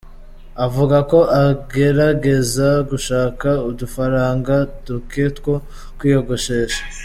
[0.65, 5.55] Avuga ko agerageza gushaka udufaranga duke two
[5.97, 6.81] kwiyogoshesha.